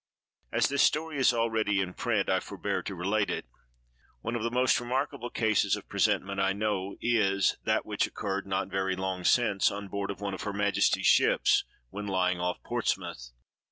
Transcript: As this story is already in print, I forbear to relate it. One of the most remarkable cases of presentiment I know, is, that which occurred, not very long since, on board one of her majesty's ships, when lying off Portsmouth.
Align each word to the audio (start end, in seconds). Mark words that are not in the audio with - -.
As 0.51 0.67
this 0.67 0.81
story 0.81 1.19
is 1.19 1.31
already 1.31 1.79
in 1.79 1.93
print, 1.93 2.27
I 2.27 2.39
forbear 2.39 2.81
to 2.81 2.95
relate 2.95 3.29
it. 3.29 3.45
One 4.21 4.35
of 4.35 4.41
the 4.41 4.49
most 4.49 4.79
remarkable 4.79 5.29
cases 5.29 5.75
of 5.75 5.87
presentiment 5.87 6.39
I 6.39 6.53
know, 6.53 6.95
is, 6.99 7.57
that 7.65 7.85
which 7.85 8.07
occurred, 8.07 8.47
not 8.47 8.67
very 8.71 8.95
long 8.95 9.23
since, 9.23 9.69
on 9.69 9.89
board 9.89 10.09
one 10.19 10.33
of 10.33 10.41
her 10.41 10.53
majesty's 10.53 11.05
ships, 11.05 11.65
when 11.91 12.07
lying 12.07 12.39
off 12.39 12.63
Portsmouth. 12.63 13.29